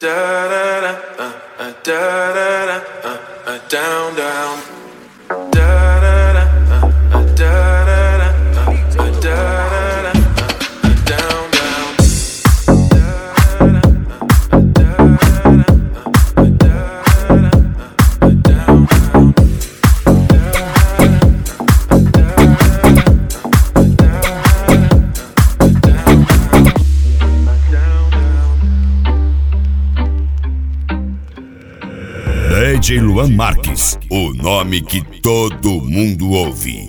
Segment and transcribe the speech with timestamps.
[0.00, 1.26] da da da da
[1.58, 4.77] uh, da da da uh, uh, down down.
[32.78, 36.88] DJ Luan Marques, o nome que todo mundo ouve.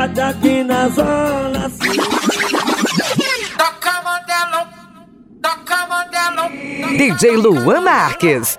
[0.00, 1.70] cidade aqui na zona
[3.58, 4.66] Toca Mandelão,
[5.42, 8.58] toca Mandelão DJ Luan Marques.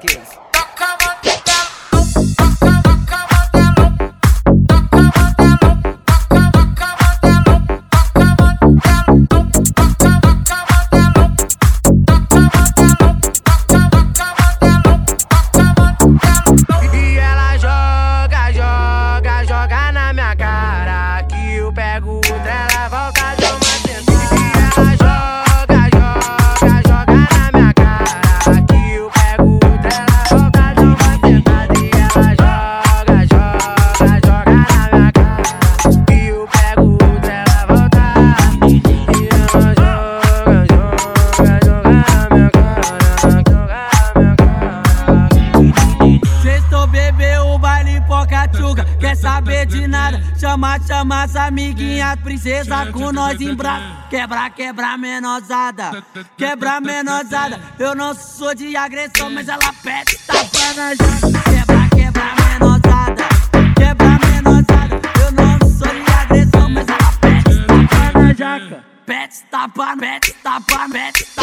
[52.24, 54.10] Princesa com nós em braço.
[54.10, 56.04] Quebra, quebra menosada.
[56.38, 57.60] Quebra menosada.
[57.80, 61.44] Eu não sou de agressão, mas ela pede tapa na jaca.
[61.50, 63.28] Quebra, quebra menosada.
[63.76, 65.02] Quebra menosada.
[65.22, 68.86] Eu não sou de agressão, mas ela pede tapa na jaca.
[69.06, 71.41] Pede tapa, pede tapa, pede tapa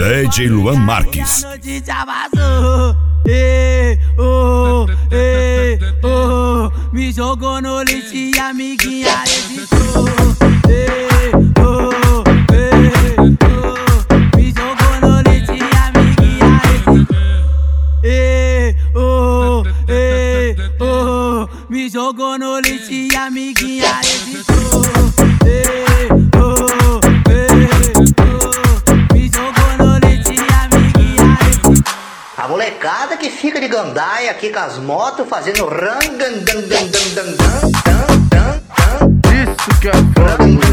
[0.00, 1.44] DJ Luan Marques.
[1.44, 2.96] A vazou.
[6.90, 10.29] Me jogou no lixo e amiguinha evitou.
[33.20, 35.66] Que fica de gandaia aqui com as motos fazendo
[39.42, 40.69] Isso que é foda, Leve ela pra balada que é do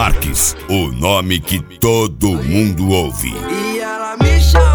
[0.00, 3.34] Marques, o nome que todo mundo ouve.
[3.50, 4.69] E ela me chamou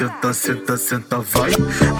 [0.00, 1.50] senta, senta, senta, vai.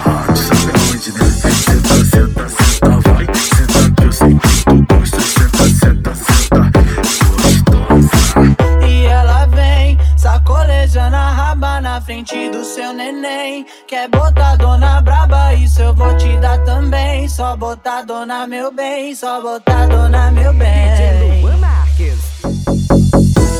[0.03, 1.25] Ah, tu sabe aonde, né?
[1.29, 3.25] Senta, senta, senta, vai.
[3.35, 5.21] Senta que eu sei que tu gosta.
[5.21, 6.71] Senta, senta, senta.
[7.43, 8.87] Gostosa.
[8.87, 13.67] E ela vem sacolejando a raba na frente do seu neném.
[13.87, 17.29] Quer botar dona braba, isso eu vou te dar também.
[17.29, 20.71] Só botar dona meu bem, só botar dona meu bem.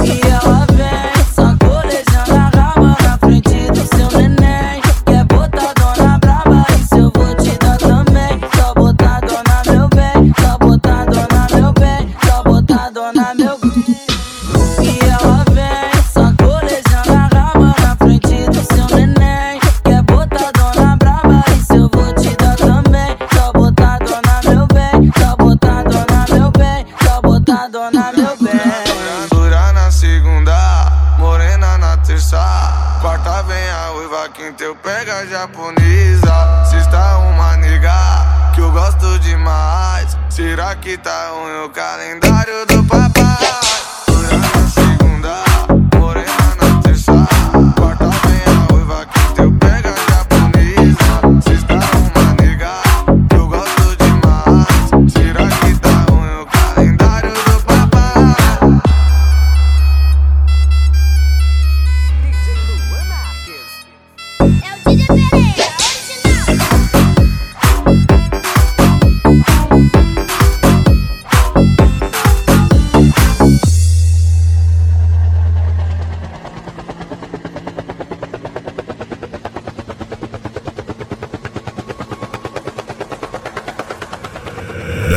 [0.04, 1.21] E ela vem
[33.02, 36.66] Quarta vem a uiva, quinta eu pego a japonesa.
[36.70, 40.16] Sexta uma nega, que eu gosto demais.
[40.30, 43.81] Será que tá ruim o calendário do papai?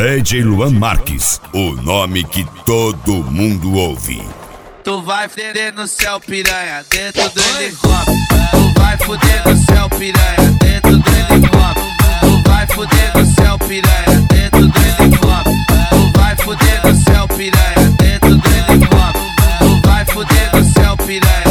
[0.05, 4.23] DJ Luan Marques, o nome que todo mundo ouve.
[4.85, 8.19] Tu vai fuder no céu, piranha, dentro do helicóptero.
[8.51, 11.87] Tu vai fuder no céu, piranha, dentro do helicóptero.
[12.21, 15.57] Tu vai fuder no céu, piranha, dentro do helicóptero.
[15.89, 19.25] Tu vai fuder no céu, piranha, dentro do helicóptero.
[19.59, 21.44] Tu vai fuder no céu, piranha,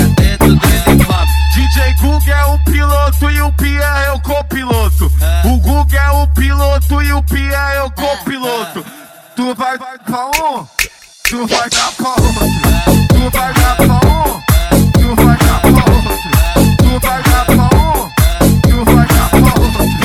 [11.34, 12.46] tu vai dar pra outro.
[13.10, 14.42] Tu vai dar pra um,
[14.92, 16.14] tu vai dar pra outro.
[16.78, 18.10] Tu vai dar pra um,
[18.62, 19.40] tu vai dar pra.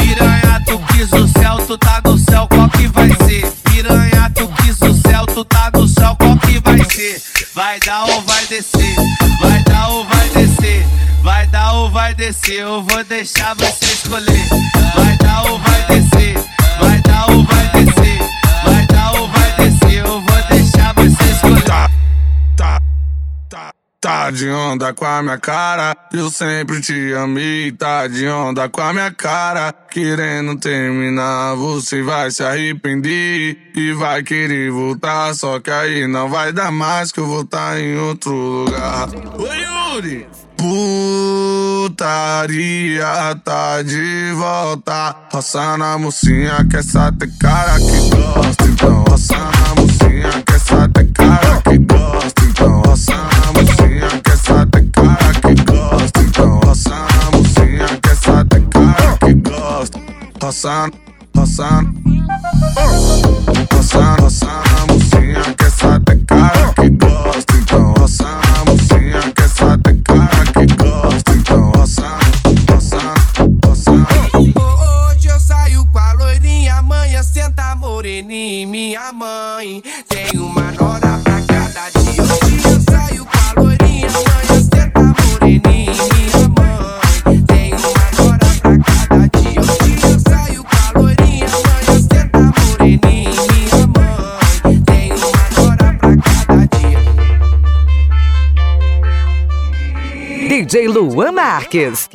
[0.01, 3.53] Piranha, tu quis o céu, tu tá no céu, qual que vai ser?
[3.65, 7.23] Piranha, tu quis o céu, tu tá no céu, qual que vai ser?
[7.55, 8.95] Vai dar ou vai descer?
[9.39, 10.87] Vai dar ou vai descer?
[11.23, 12.61] Vai dar ou vai descer?
[12.63, 14.49] Eu vou deixar você escolher.
[14.95, 16.43] Vai dar ou vai descer?
[16.81, 17.78] Vai dar ou vai descer?
[24.09, 25.95] Tá, tá de onda com a minha cara.
[26.13, 29.73] Eu sempre te amei, tá de onda com a minha cara.
[29.91, 35.35] Querendo terminar, você vai se arrepender e vai querer voltar.
[35.35, 39.09] Só que aí não vai dar mais, que eu vou estar em outro lugar.
[39.39, 39.45] Ô
[39.95, 40.27] Yuri!
[40.57, 41.85] Putaria
[43.45, 45.15] tá de volta.
[45.33, 48.65] Roça na mocinha, que essa tem cara que gosta.
[48.65, 52.45] Então, roça na mocinha, que essa tem cara que gosta.
[52.45, 53.38] Então, roça na
[55.55, 56.21] que gosta.
[56.21, 60.01] Então, roça na mocinha, que essa tem cara que gosta.
[60.43, 60.91] Roça,
[61.37, 61.85] roça,
[62.77, 63.08] roça,
[100.69, 102.11] DJ Luan Marques.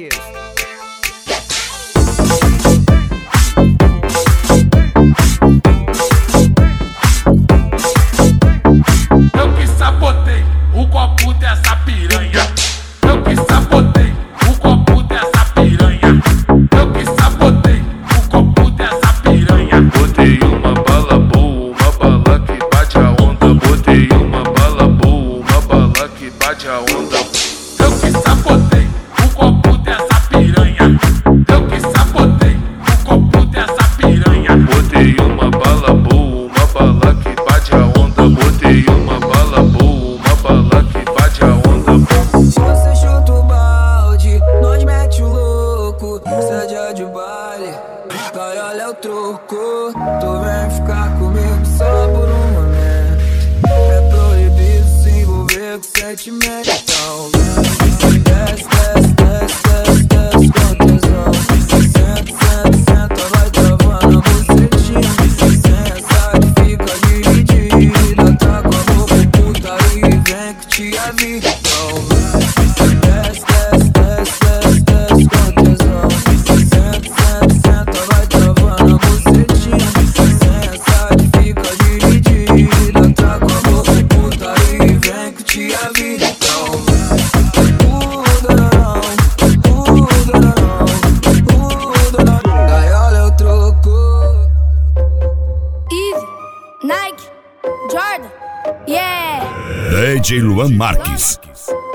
[100.33, 101.39] DJ Luan Marques.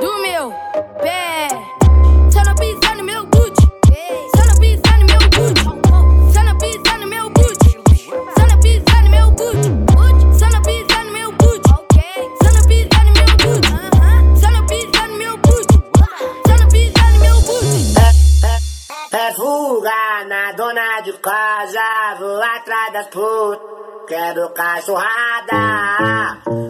[0.01, 0.55] do meu
[1.03, 1.49] pé.
[2.31, 3.53] Só não pisa no meu boot,
[4.37, 5.61] só não pisa no meu boot,
[6.33, 7.59] só não pisa no meu boot,
[8.39, 13.03] só não pisa no meu boot, só não pisa no meu boot, só não pisa
[13.03, 13.67] no meu boot,
[14.41, 15.67] só não pisa no meu boot,
[16.47, 17.35] só não pisa no meu.
[19.11, 23.59] É fuga na dona de casa, vou atrás das putas,
[24.07, 25.59] quero cachorrada.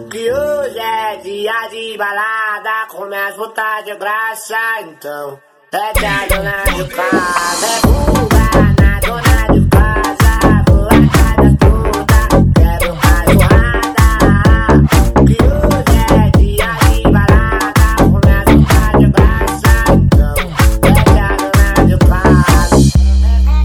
[0.09, 5.39] Que hoje é dia de balada, com minhas putas de graça, então.
[5.71, 8.49] É que a dona de casa, é fuga
[8.81, 10.31] na dona de casa,
[10.67, 14.03] vou atrás das putas, quero cachorrada.
[15.27, 20.37] Que hoje é dia de balada, com minhas putas de graça, então.
[20.81, 22.77] É que a dona de casa.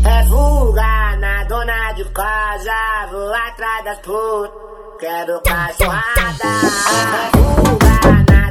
[0.04, 2.78] É fuga na dona de casa,
[3.10, 4.63] vou atrás das putas,
[4.98, 6.60] quero cachorrada.
[7.32, 8.50] Fuga na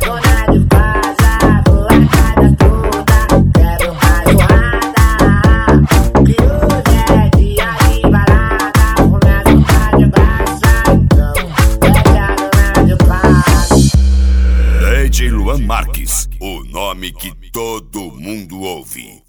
[0.51, 5.03] de casa, vou das putas, quero cachorrada.
[6.25, 7.49] Que hoje é de
[9.97, 13.85] de graça, então é a dona de casa.
[15.05, 16.27] DJ Luan Marques.
[16.39, 19.23] O nome que todo mundo ouve.